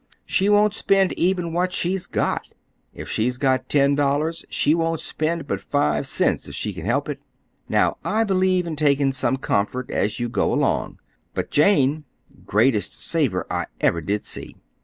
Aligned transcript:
She 0.25 0.49
won't 0.49 0.73
spend 0.73 1.13
even 1.13 1.53
what 1.53 1.71
she's 1.71 2.07
got. 2.07 2.49
If 2.91 3.07
she's 3.07 3.37
got 3.37 3.69
ten 3.69 3.93
dollars, 3.93 4.43
she 4.49 4.73
won't 4.73 4.99
spend 4.99 5.45
but 5.45 5.61
five 5.61 6.07
cents, 6.07 6.47
if 6.47 6.55
she 6.55 6.73
can 6.73 6.87
help 6.87 7.07
it. 7.07 7.19
Now, 7.69 7.97
I 8.03 8.23
believe 8.23 8.65
in 8.65 8.75
taking 8.75 9.11
some 9.13 9.37
comfort 9.37 9.91
as 9.91 10.19
you 10.19 10.27
go 10.27 10.51
along. 10.51 10.97
But 11.35 11.51
Jane—greatest 11.51 12.99
saver 12.99 13.45
I 13.51 13.67
ever 13.79 14.01
did 14.01 14.25
see. 14.25 14.55